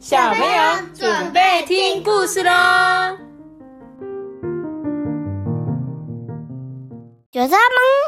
[0.00, 2.50] 小朋友准备听故事喽！
[7.32, 7.58] 有他吗？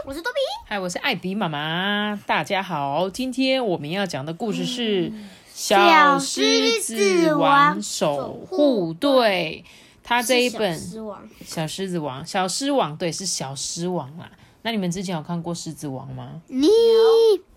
[0.06, 2.18] 我是多比，嗨，我是艾比妈妈。
[2.26, 5.10] 大家好，今天我们要讲的故事是
[5.52, 9.62] 《小狮子王守护队》。
[10.02, 10.74] 他这一本
[11.45, 14.30] 《小狮子王》，小狮王对是小狮王啦。
[14.62, 16.40] 那你们之前有看过《狮子王》吗？
[16.46, 16.70] 你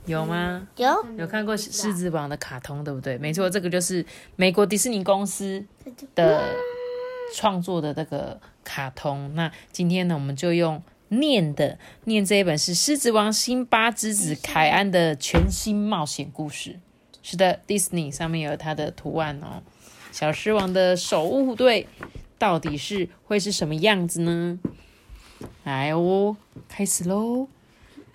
[0.06, 0.68] 有吗？
[0.78, 3.18] 有有看过《狮子王》的卡通，对不对？
[3.18, 5.64] 没错，这个就是美国迪士尼公司
[6.14, 6.56] 的
[7.34, 9.34] 创作的这个卡通。
[9.34, 16.80] 那今天呢，我们就用念的念这一本是《狮子王》辛巴之子凯安的全新冒险故事。
[17.24, 19.64] 是的，Disney 上面有它的图案哦。
[20.12, 21.88] 小狮王的守护队
[22.38, 24.60] 到底是会是什么样子呢？
[25.64, 26.38] 来哦，
[26.70, 27.48] 开始喽！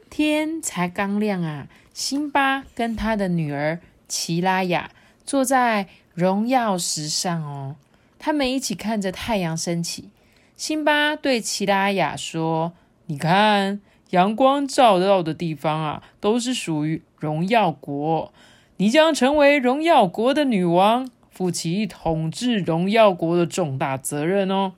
[0.08, 4.90] 天才刚亮啊，辛巴跟他的女儿奇拉雅
[5.24, 7.76] 坐在荣耀石上哦，
[8.18, 10.10] 他们一起看着太阳升起。
[10.56, 12.72] 辛巴对奇拉雅说
[13.06, 18.32] ：“你看，阳光照到的地方啊，都是属于荣耀国。
[18.76, 24.72] 你将成为荣耀国的女王，负起统治荣耀国的重大责任哦。”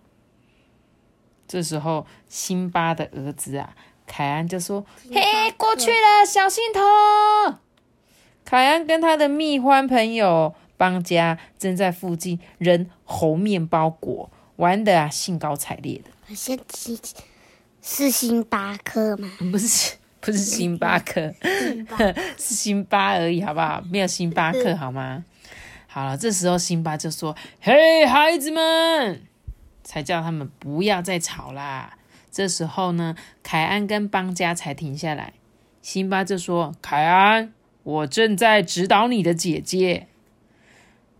[1.48, 3.74] 这时候，辛巴的儿子啊。
[4.14, 6.80] 凯安就说：“嘿，过去了，小心头。”
[8.44, 16.34] 凯安跟他的蜜獾朋友邦家正在附近扔猴面包果，玩的啊兴高采烈的。
[16.36, 16.58] 是
[17.80, 19.30] 是星巴克吗？
[19.50, 21.34] 不是，不是星巴克，
[22.36, 23.82] 是星巴而已，好不好？
[23.90, 25.24] 没有星巴克，好吗？
[25.86, 29.22] 好了，这时候辛巴就说：“嘿，孩子们，
[29.82, 31.96] 才叫他们不要再吵啦。”
[32.32, 35.34] 这时候呢，凯安跟邦家才停下来。
[35.82, 37.52] 辛巴就说：“凯安，
[37.82, 40.08] 我正在指导你的姐姐。”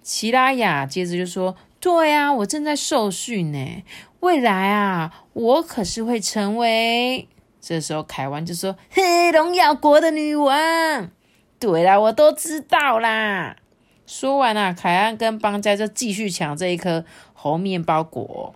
[0.02, 3.84] 奇拉雅接着就说：“对啊，我正在受训呢。
[4.20, 7.28] 未来啊，我可是会成为……”
[7.60, 11.10] 这时候凯安就说：“嘿，荣耀国的女王。”
[11.60, 13.56] 对啦，我都知道啦。
[14.06, 18.54] 说完啊，凯安跟邦家就继续抢这一颗猴面包果。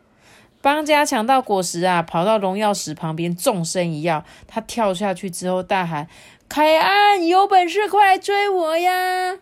[0.66, 6.08] 邦家抢到果实啊，跑到荣耀石旁边，纵身一跃，他跳下去之后大喊
[6.50, 9.38] ：“凯安，有本事快来追我呀！”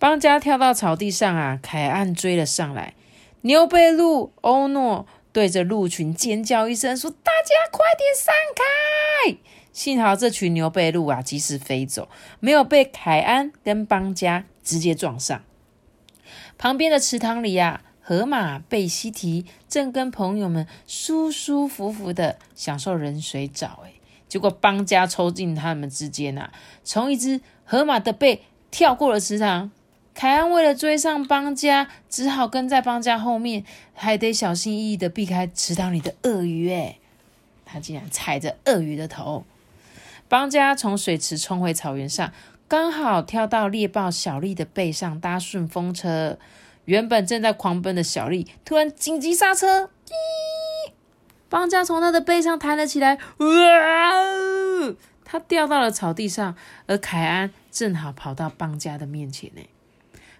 [0.00, 2.94] 邦家跳到草地上啊，凯安追了上来。
[3.42, 9.38] 牛背鹿欧诺对着鹿群尖叫一声，说：“大家快点散开！”
[9.74, 12.08] 幸好这群牛背鹿啊，及时飞走，
[12.40, 15.42] 没有被凯安跟邦家直接撞上。
[16.56, 17.82] 旁边的池塘里呀。
[18.08, 23.92] 河马贝西提正跟朋友们舒舒服服的享受人水澡，哎，
[24.26, 26.50] 结果邦家抽进他们之间啊，
[26.82, 29.70] 从一只河马的背跳过了池塘。
[30.14, 36.96] 凯安为了追上邦家，只好跟在邦家后面，还得小心翼翼的避开池塘里的鳄鱼，哎，
[37.66, 39.44] 他竟然踩着鳄鱼的头。
[40.30, 42.32] 邦家从水池冲回草原上，
[42.66, 46.38] 刚好跳到猎豹小丽的背上搭顺风车。
[46.88, 49.90] 原本正在狂奔的小丽突然紧急刹车，
[51.50, 53.46] 邦家从他的背上弹了起来，哇！
[55.22, 56.56] 他掉到了草地上，
[56.86, 59.60] 而凯安正好跑到邦家的面前呢。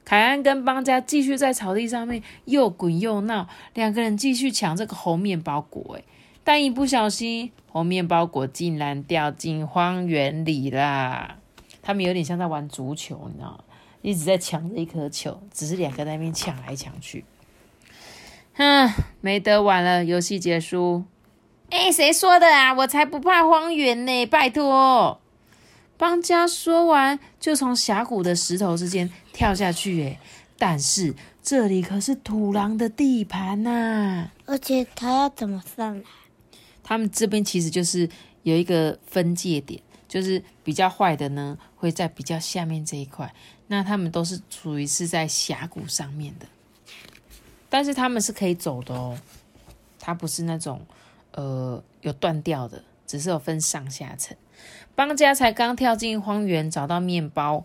[0.06, 6.04] 凯安跟邦家继续在草地上面又滚又闹，两个人继续抢这个红面包果，哎，
[6.42, 11.36] 但一不小心，红面包果竟然掉进荒原里啦。
[11.82, 13.64] 他们有点像在玩足球，你知道吗？
[14.02, 17.24] 一直在抢着一颗球，只是两个在那边抢来抢去。
[18.54, 21.04] 哼，没得玩了，游戏结束。
[21.70, 22.72] 哎，谁说的啊？
[22.72, 24.26] 我才不怕荒原呢！
[24.26, 25.20] 拜托。
[25.96, 30.02] 邦家说完，就从峡谷的石头之间跳下去。
[30.04, 30.20] 哎，
[30.58, 34.30] 但是这里可是土狼的地盘呐！
[34.46, 36.04] 而且他要怎么上来？
[36.82, 38.08] 他们这边其实就是
[38.44, 39.82] 有一个分界点。
[40.08, 43.32] 就是比较坏的呢，会在比较下面这一块。
[43.68, 46.46] 那他们都是属于是在峡谷上面的，
[47.68, 49.18] 但是他们是可以走的哦。
[50.00, 50.80] 它不是那种
[51.32, 54.34] 呃有断掉的，只是有分上下层。
[54.94, 57.62] 邦家才刚跳进荒原，找到面包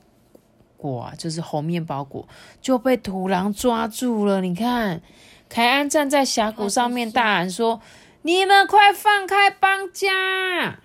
[0.75, 2.27] 果，就是红面包果，
[2.61, 4.41] 就被土狼抓住了。
[4.41, 5.01] 你看，
[5.47, 7.81] 凯安站在峡谷上面大喊说
[8.23, 10.79] ：“你们快放开邦家！”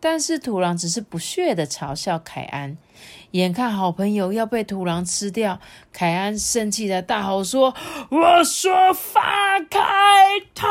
[0.00, 2.76] 但是土狼只是不屑的嘲笑凯安，
[3.32, 5.58] 眼看好朋友要被土狼吃掉，
[5.92, 7.74] 凯安生气的大吼说
[8.08, 9.22] ：“我说放
[9.68, 9.80] 开
[10.54, 10.68] 他！”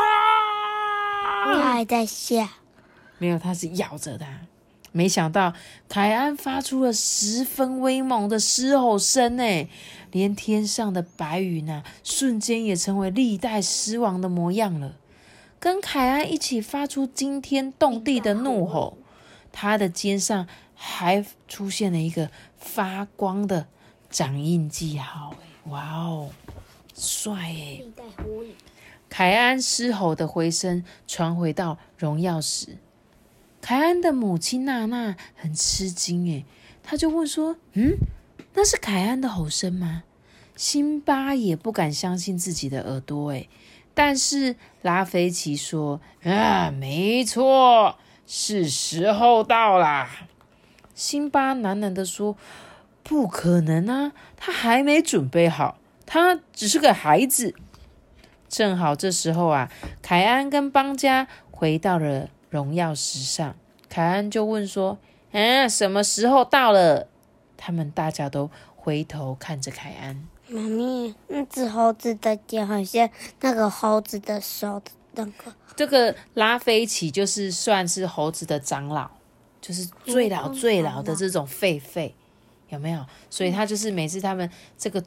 [1.44, 2.48] 他还在笑，
[3.18, 4.26] 没有，他是咬着他。
[4.92, 5.52] 没想到
[5.90, 9.68] 凯安发出了十分威猛的狮吼声，呢，
[10.10, 14.94] 连天上的白云啊，瞬间也成为历代狮王的模样了，
[15.60, 18.96] 跟凯安一起发出惊天动地的怒吼。
[19.60, 20.46] 他的肩上
[20.76, 23.66] 还出现了一个发光的
[24.08, 25.34] 掌印记号，
[25.64, 26.30] 哇哦，
[26.94, 27.80] 帅哎！
[27.82, 28.54] 历代火影。
[29.08, 32.78] 凯安狮吼的回声传回到荣耀时，
[33.60, 36.44] 凯安的母亲娜娜很吃惊诶，
[36.84, 37.96] 她就问说：“嗯，
[38.54, 40.04] 那是凯安的吼声吗？”
[40.54, 43.48] 辛巴也不敢相信自己的耳朵哎，
[43.92, 50.08] 但是拉菲奇说：“啊，没错，是时候到啦。”
[50.94, 52.36] 辛巴喃喃地说
[53.02, 57.54] ：“不可能啊，他还没准备好，他只是个孩子。”
[58.48, 59.70] 正好这时候啊，
[60.02, 63.54] 凯安跟邦家回到了荣耀石上。
[63.88, 64.98] 凯安就问说
[65.32, 67.08] ：“嗯，什么时候到了？”
[67.56, 70.26] 他们大家都回头看着凯安。
[70.48, 73.10] 妈咪，那只猴子的脚好像
[73.40, 74.90] 那个猴子的手的
[75.24, 75.54] 那个。
[75.76, 79.08] 这个拉菲奇就是算是猴子的长老，
[79.60, 82.12] 就是最老最老的这种狒狒，
[82.68, 83.04] 有没有？
[83.30, 85.02] 所以他就是每次他们这个。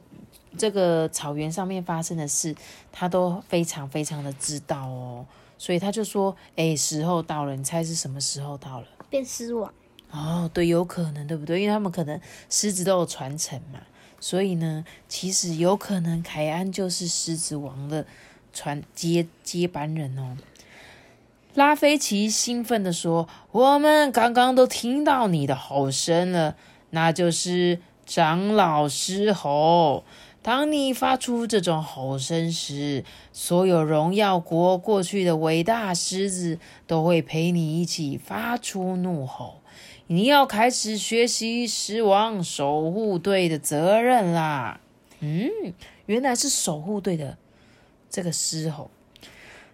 [0.58, 2.54] 这个草原上面发生的事，
[2.92, 5.24] 他都非常非常的知道哦，
[5.56, 9.72] 所以他就说：“哎，时候到了，你猜是什么时候到了？”变狮王
[10.10, 11.62] 哦，对，有可能，对不对？
[11.62, 12.20] 因为他们可能
[12.50, 13.80] 狮子都有传承嘛，
[14.20, 18.06] 所以呢，其实有可能凯安就是狮子王的
[18.52, 20.36] 传接接班人哦。
[21.54, 26.56] 拉菲奇兴奋的说：“我们刚刚都听到你的吼声了，
[26.90, 30.04] 那就是长老狮吼。”
[30.42, 36.58] 当你发出这种吼声时，所有荣耀国过去的伟大狮子
[36.88, 39.60] 都会陪你一起发出怒吼。
[40.08, 44.80] 你要开始学习狮王守护队的责任啦！
[45.20, 45.48] 嗯，
[46.06, 47.38] 原来是守护队的
[48.12, 48.92] 这个狮吼。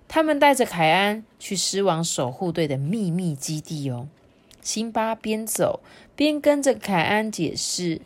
[0.06, 4.08] 他们带着凯安去狮王守护队的秘密基地哦。
[4.62, 5.80] 辛巴边走
[6.16, 8.00] 边跟着凯安解释。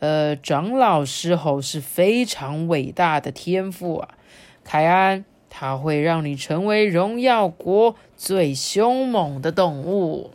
[0.00, 4.14] 呃，长老狮吼是非常伟大的天赋啊，
[4.62, 10.32] 凯安，它会让你成为荣耀国最凶猛的动物。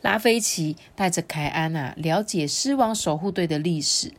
[0.00, 4.12] 拉菲奇带着凯安啊，了解狮王守护队的历史。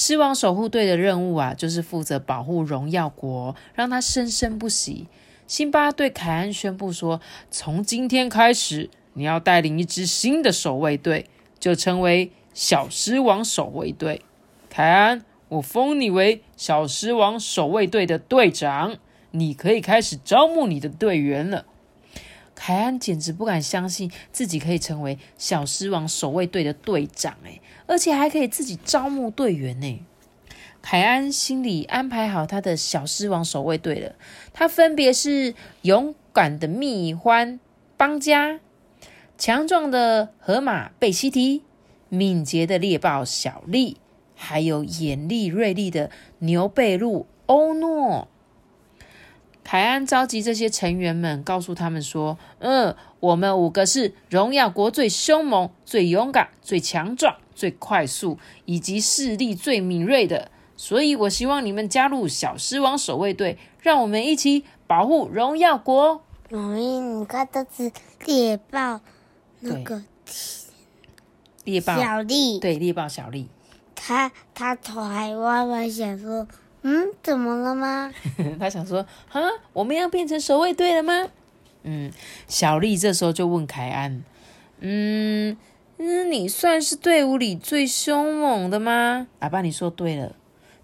[0.00, 5.08] 狮王守护队的任务啊，就是负责保护荣耀国，让他生生不息。
[5.48, 11.26] 辛巴对凯恩宣布说：“从今天开始，你要带领一支新的守卫队，
[11.58, 14.22] 就成为。”小狮王守卫队，
[14.70, 18.96] 凯安，我封你为小狮王守卫队的队长，
[19.32, 21.66] 你可以开始招募你的队员了。
[22.58, 30.04] 凯安简直不敢相信自己可以成为小狮王守卫队的队长，诶，而且还可以自己招募队员呢。
[30.82, 34.16] 凯安心里安排好他的小狮王守卫队了，
[34.52, 37.60] 他分别是勇敢的蜜獾
[37.96, 38.58] 邦加，
[39.38, 41.62] 强壮的河马贝西提。
[42.08, 43.98] 敏捷的猎豹小丽，
[44.34, 48.28] 还有眼力锐利的牛背鹿欧诺。
[49.70, 60.50] 凯安召集这些成员们，告诉他们说：“嗯，我们五个是荣耀国最凶猛、最勇敢、最强壮、最快速，以及视力最敏锐的。
[60.74, 67.92] 所以，我希望你们加入小狮王守卫队，让我们一起保护荣耀国。”容易，你看，这只
[68.24, 69.02] 猎豹，
[69.60, 70.02] 那个。
[71.64, 73.50] 猎豹小丽，对猎豹小丽，
[73.94, 76.48] 他他头还弯弯，想说，
[76.90, 78.10] 嗯，怎么了吗？
[78.58, 79.42] 他想说，啊，
[79.74, 81.28] 我们要变成守卫队了吗？
[81.82, 82.10] 嗯，
[82.46, 84.24] 小丽这时候就问凯安，
[84.80, 85.54] 嗯
[85.98, 89.26] 嗯，你算是队伍里最凶猛的吗？
[89.40, 90.34] 阿爸，你说对了。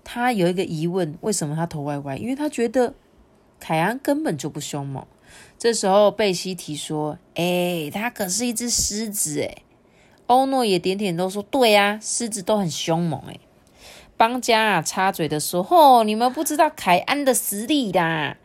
[0.04, 2.18] 他有一个疑问，为什么他头歪歪？
[2.18, 2.92] 因为他觉得
[3.58, 5.06] 凯安根本就不凶猛。
[5.58, 9.62] 这时候贝西提说，哎，他可是一只狮子，哎。
[10.26, 13.38] 欧诺也点点头说：“对呀，狮子都很凶猛。”哎，
[14.16, 18.36] 邦家啊插嘴的说：“吼，你们不知道凯安的实力啦！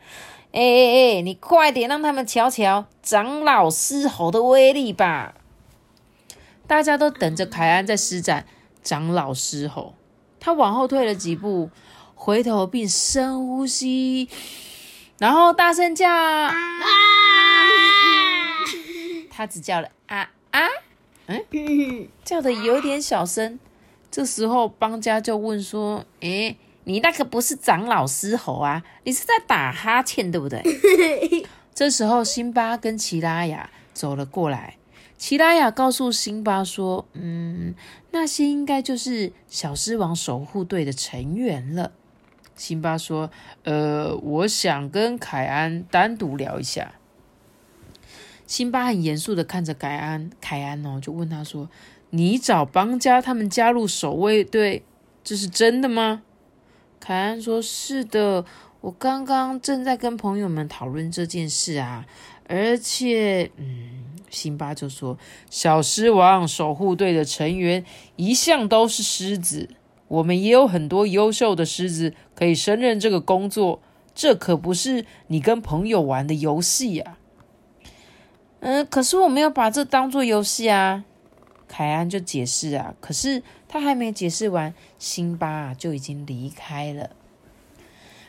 [0.52, 5.34] 哎哎哎，你快点让他们瞧瞧长老狮吼的威力吧！”
[6.66, 8.46] 大家都等着凯安在施展
[8.82, 9.94] 长老狮吼。
[10.40, 11.70] 他往后退了几步，
[12.14, 14.28] 回头并深呼吸，
[15.18, 16.50] 然后大声叫：“啊！”
[19.30, 20.60] 他只叫了“啊啊”。
[21.28, 23.60] 嗯，叫的有点小声。
[24.10, 28.82] 这时候邦家就问说：“哎，你那个不是长老狮吼啊？
[29.04, 30.62] 你是在打哈欠对不对？”
[31.74, 34.76] 这时候辛巴跟奇拉雅走了过来。
[35.16, 37.74] 奇拉雅告诉辛巴说：“嗯，
[38.10, 41.92] 那些应该就是小狮王守护队的成员了。”
[42.56, 43.30] 辛巴说
[43.64, 46.94] ：“呃，我想跟凯安单独聊一下。”
[48.46, 51.68] 辛巴很严肃的看着凯安，凯安哦，就问他说
[52.10, 54.84] ：“你找邦家他们加入守卫队，
[55.24, 56.22] 这是真的吗？”
[57.00, 58.44] 凯安说：“是的，
[58.82, 62.06] 我刚刚正在跟朋友们讨论这件事啊，
[62.46, 65.18] 而且，嗯。”辛巴就说
[65.50, 69.68] ：“小狮王守护队的成员一向都是狮子，
[70.06, 73.82] 我们也有很多优秀的狮子可以胜任这个工作。
[74.14, 77.16] 这可不是你跟朋友玩的游戏呀。”
[78.60, 81.04] 嗯，可是我没有把这当做游戏啊。
[81.72, 87.10] 凯安就解释啊，可是他还没解释完，辛巴就已经离开了。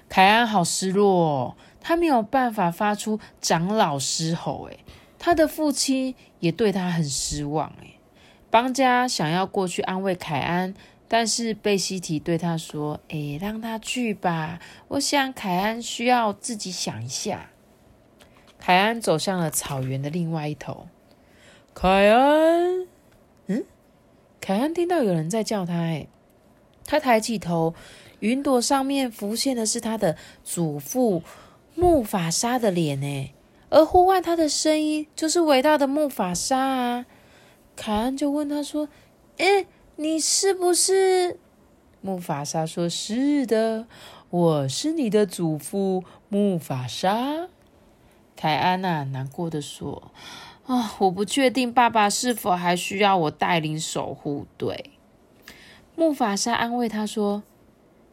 [0.07, 4.79] 凯安好失落哦，他没有办法发出长老狮吼，诶
[5.17, 7.95] 他的父亲也对他很失望，诶
[8.51, 10.75] 邦家想要过去安慰凯安，
[11.07, 17.49] 但是贝西提对他说：“诶让他去吧，我想凯安需要自己想一下。”
[18.59, 20.87] 凯安走向了草原的另外一头。
[21.73, 22.85] 凯安，
[23.47, 23.63] 嗯，
[24.39, 26.07] 凯安听到有人在叫他，诶
[26.85, 27.73] 他抬起头，
[28.19, 31.23] 云朵上面浮现的是他的祖父
[31.75, 33.33] 木法沙的脸，诶
[33.69, 37.05] 而呼唤他的声音就是伟大的木法沙啊！
[37.75, 38.89] 凯恩就问他说
[39.37, 41.39] ：“诶，你是不是？”
[42.01, 43.87] 木法沙说：“是的，
[44.29, 47.47] 我是你的祖父木法沙。”
[48.35, 50.11] 凯安呐，难过的说
[50.65, 54.91] ：“啊，我不确定爸爸是否还需要我带领守护队。”
[55.95, 57.43] 木法沙安慰他说：“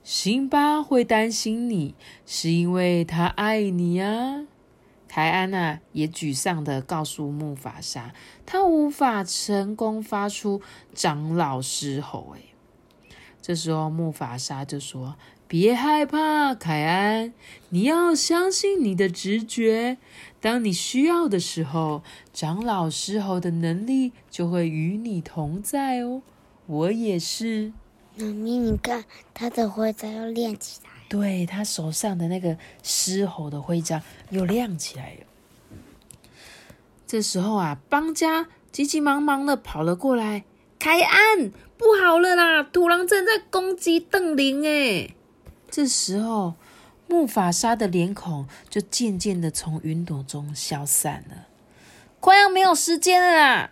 [0.03, 1.95] 辛巴会担心你，
[2.27, 4.47] 是因为他爱你啊。”
[5.09, 8.13] 凯安娜也沮丧的告诉木法沙，
[8.45, 10.61] 他无法成功发出
[10.93, 12.35] 长老狮吼。
[12.37, 12.41] 哎，
[13.41, 15.17] 这时候木法沙就说
[15.49, 17.33] ：“别害怕，凯安，
[17.71, 19.97] 你要相信你的直觉。
[20.41, 22.03] 当你需要的时候，
[22.35, 26.21] 长老狮吼的能力就会与你同在哦。
[26.67, 27.73] 我也是。”
[28.17, 30.91] 妈咪，你看他的徽章又亮起来。
[31.09, 35.21] 对他手上的那个狮吼的徽章又亮起来了。
[37.07, 40.45] 这时候啊，邦家急急忙忙的跑了过来。
[40.79, 42.63] 凯安，不好了啦！
[42.63, 45.15] 土狼正在攻击邓林哎！
[45.71, 46.55] 这时候，
[47.07, 51.47] 木法沙的脸孔就渐渐的从云朵中消散了。
[52.21, 53.71] 快要没有时间了啦！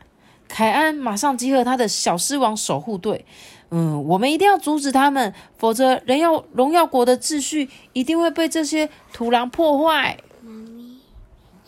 [0.49, 3.25] 凯安马上集合他的小狮王守护队。
[3.71, 10.17] 嗯，我们一定要阻止他们，否则人耀荣耀国的秩序一定会被这些土狼破坏。
[10.41, 11.01] 妈咪，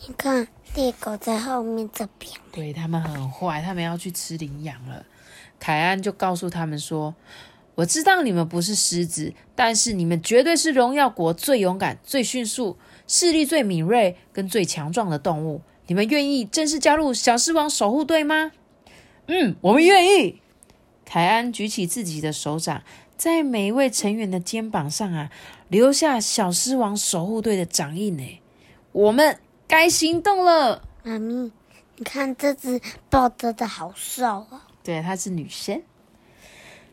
[0.07, 5.05] 你看猎狗在后面这边，对他们很坏，他们要去吃羚羊了。
[5.59, 7.13] 凯安就告诉他们说
[7.79, 15.61] ：“我知道你们不是狮子，但是你们绝对是荣耀国最勇敢、最迅速、视力最敏锐跟最强壮的动物。
[15.87, 18.51] 你们愿意正式加入小狮王守护队吗
[19.27, 20.41] ？”“嗯，我们愿意。”
[21.05, 22.83] 凯安举起自己的手掌，
[23.15, 25.31] 在每一位成员的肩膀上啊，
[25.69, 28.17] 留下小狮王守护队的掌印。
[28.17, 28.41] 呢。
[28.91, 30.83] 我们该行动了。
[31.03, 31.49] 妈咪，
[31.95, 34.67] 你看这只抱着的好瘦啊！
[34.83, 35.81] 对，她是女生。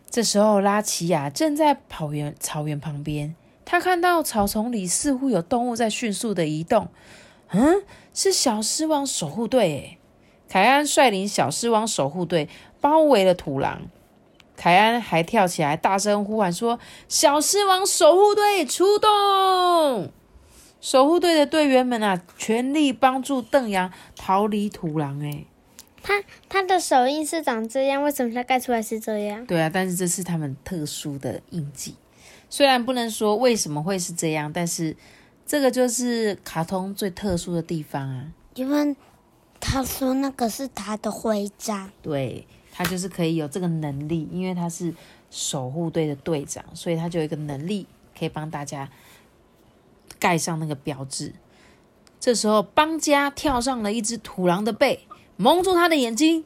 [0.08, 3.34] 这时候，拉奇亚正在跑原草原旁边，
[3.64, 6.88] 他看到草丛里似乎有动物在迅速的移动。
[7.50, 7.82] 嗯，
[8.14, 9.98] 是小狮王守护队。
[10.48, 12.48] 凯安率领小狮王守护队
[12.80, 13.82] 包围了土狼。
[14.56, 20.10] 凯安还跳起来，大声呼喊说：“小狮王守护队出动！”
[20.80, 25.20] 守护队的队员们啊，全力帮助邓阳逃离土狼。
[25.22, 25.44] 哎，
[26.06, 29.44] 他他的手印是长这样，为什么他盖出来是这样？
[29.44, 31.96] 对啊，但是这是他们特殊的印记。
[32.48, 34.96] 虽然不能说为什么会是这样，但是
[35.44, 38.32] 这个就是卡通最特殊的地方啊。
[38.54, 38.94] 因为
[39.58, 41.90] 他说那个是他的徽章。
[42.00, 42.46] 对。
[42.78, 44.94] 他就是可以有这个能力，因为他是
[45.30, 47.86] 守护队的队长，所以他就有一个能力
[48.18, 48.90] 可以帮大家
[50.18, 51.32] 盖上那个标志。
[52.20, 55.06] 这时候，邦家跳上了一只土狼的背，
[55.36, 56.44] 蒙住他的眼睛。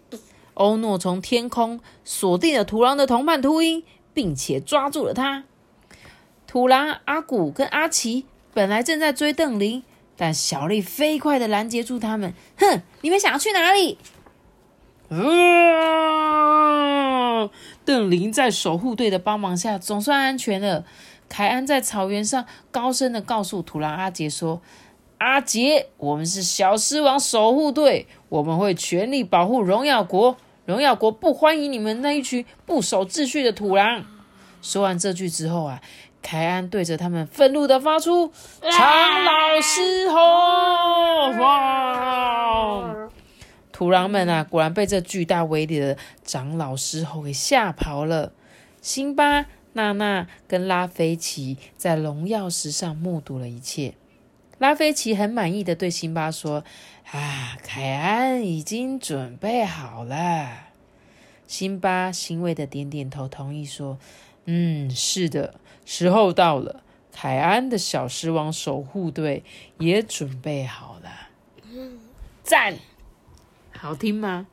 [0.54, 3.82] 欧诺从天空锁定了土狼的同伴秃鹰，
[4.12, 5.44] 并且抓住了他。
[6.46, 9.82] 土狼阿古跟阿奇本来正在追邓林，
[10.16, 12.34] 但小丽飞快的拦截住他们。
[12.58, 13.96] 哼，你们想要去哪里？
[15.08, 15.20] 啊！
[17.84, 20.84] 邓林在守护队的帮忙下，总算安全了。
[21.28, 24.60] 凯安在草原上高声的告诉土狼阿杰说
[25.20, 30.38] ：“阿杰，我们是小狮王守护队，我们会全力保护荣耀国。
[30.64, 34.02] 荣耀国不欢迎你们那一群不守秩序的土狼。”
[34.62, 35.82] 说完这句之后啊，
[36.22, 38.32] 凯安对着他们愤怒的发出
[38.64, 41.32] “长老狮吼”！
[41.38, 43.10] 哇！
[43.72, 48.32] 土狼们啊，果然被这巨大威力的长老狮吼给吓跑了。
[48.80, 53.92] 辛巴、娜娜跟拉菲奇在荣耀石上目睹了一切。
[54.60, 56.62] 拉菲奇很满意的对辛巴说
[57.12, 60.66] ：“啊，凯安已经准备好了。”
[61.48, 63.98] 辛巴欣慰的点点头，同意说
[64.44, 65.54] ：“嗯，是的，
[65.86, 66.82] 时候到了。
[67.10, 69.44] 凯安的小狮王守护队
[69.78, 71.30] 也准备好了。”
[72.44, 72.76] 赞，
[73.72, 74.46] 好听吗？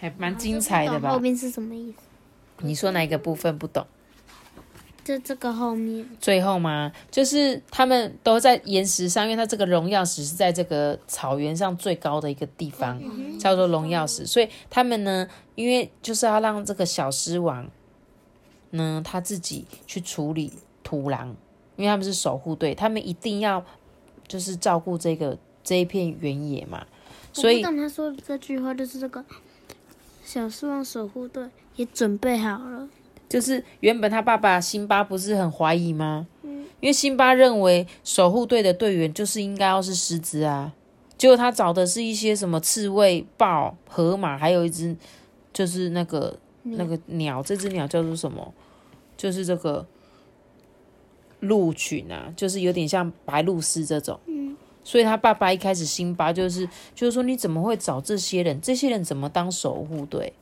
[0.00, 1.12] 还蛮精彩的吧？
[1.12, 1.98] 后面是什么意思？
[2.66, 3.86] 你说哪一个部分不懂？
[5.08, 6.92] 就这个后面，最后吗？
[7.10, 13.00] 就是他们都在岩石上，因为它这个荣耀石是在这个草原上最高的一个地方，
[13.38, 17.66] 叫做荣耀石，所以他们呢，因为就是要让这个小狮王
[18.72, 20.52] 呢他自己去处理
[20.84, 21.34] 土狼，
[21.76, 23.64] 因为他们是守护队，他们一定要
[24.26, 26.86] 就是照顾这个这一片原野嘛，
[27.32, 29.24] 所以我不懂他说的这句话就是这个
[30.22, 32.86] 小狮王守护队也准备好了。
[33.28, 36.26] 就是原本他爸爸辛巴不是很怀疑吗？
[36.80, 40.72] 因为辛巴认为守护队的队员就是应该要是狮子啊，
[41.16, 44.96] 结果他找的是一些什么刺猬、豹、河马，还有一只
[45.52, 48.54] 就是那个那个鸟，这只鸟叫做什么？
[49.16, 49.84] 就是这个
[51.40, 54.20] 鹿群啊，就是有点像白鹭鸶这种。
[54.84, 58.60] 所以他爸爸一开始辛巴就是就是说你怎么会找这些人？
[58.60, 60.32] 这些人怎么当守护队？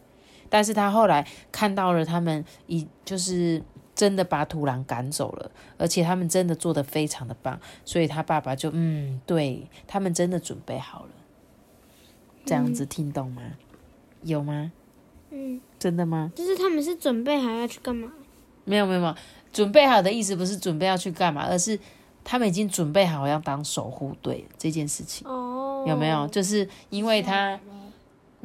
[0.48, 3.62] 但是他后来看到了他们已就是
[3.94, 11.10] 真的把土狼赶走了，而且他们真的做的非常的棒，所以他爸爸就嗯，对他们真的准备好了，
[12.44, 13.42] 这样子听懂吗？
[14.22, 14.72] 有吗？
[15.30, 16.30] 嗯，真的吗？
[16.34, 18.12] 就是他们是准备好要去干嘛？
[18.64, 19.14] 没有没有没有，
[19.52, 21.78] 准备好的意思不是准备要去干嘛，而是
[22.22, 26.26] 他们已经准备好要当守护队这件事情，哦，有没有？
[26.28, 27.58] 就是因为他。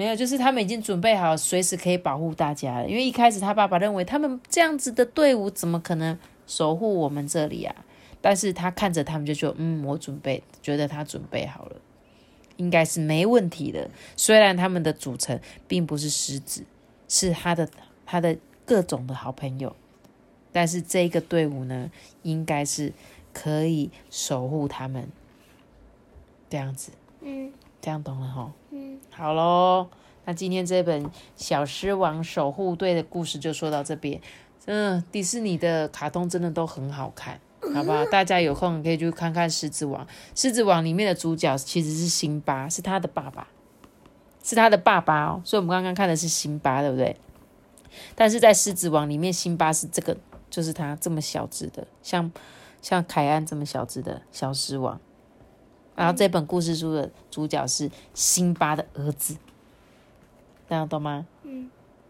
[0.02, 2.90] 没有，就是他们已经准备好，随时可以保护大家了。
[2.90, 7.76] 因为一开始他爸爸认为他们这样子的队伍怎么可能守护我们这里啊？
[8.20, 11.76] 但是他看着他们就说：“嗯，我准备，觉得他准备好了，
[12.58, 13.92] 应该是没问题的。
[14.18, 16.64] 虽然他们的组成并不是狮子，
[17.08, 17.70] 是他的
[18.04, 18.36] 他的
[18.66, 19.76] 各种的好朋友，
[20.52, 21.92] 但是这个队伍呢，
[22.24, 22.92] 应该是
[23.32, 25.08] 可以守护他们。
[26.50, 28.52] 这样子，嗯这样懂了哈。
[28.72, 28.81] 嗯，
[29.14, 29.90] 好喽，
[30.26, 34.20] 那今天这本《小狮王守护队》的故事就说到这边。
[34.66, 37.40] 嗯，迪士尼的卡通真的都很好看，
[37.74, 38.06] 好不好？
[38.06, 40.06] 大家有空可以去看看《狮子王》。
[40.34, 43.48] 《狮子王》里面的主角其实是辛巴，是他的爸爸，
[44.42, 45.42] 是他的爸爸哦。
[45.44, 47.18] 所以我们刚刚看的是辛巴，对不对？
[48.16, 50.16] 但是在《狮子王》里面，辛巴是这个，
[50.50, 52.32] 就是他这么小只的，像
[52.82, 55.00] 像凯安这么小只的小狮王。
[55.96, 59.36] 然后这本故事书的主角是辛巴的儿子，
[60.68, 61.26] 大家懂吗？
[61.44, 61.70] 嗯，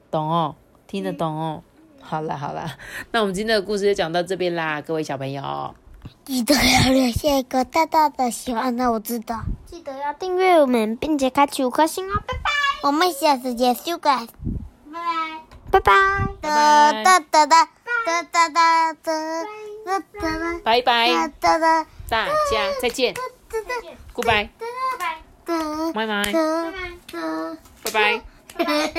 [0.09, 0.55] 懂哦，
[0.87, 1.63] 听得懂哦。
[1.99, 2.77] 好了好了，
[3.11, 5.75] 那我们今天的故事就讲到这边啦，各位小朋友。
[6.25, 9.41] 记得要留下一个大大的喜欢那，我知道。
[9.65, 12.49] 记得要订阅我们，并且开启五颗星哦，拜拜。
[12.83, 14.27] 我们下次见，See you guys，
[15.69, 19.43] 拜拜，拜拜，哒哒哒哒哒哒哒哒哒
[19.85, 22.33] 哒哒拜拜，哒哒大家
[22.81, 23.13] 再见
[24.13, 24.49] Goodbye.
[27.93, 28.21] Bye
[28.63, 28.77] bye.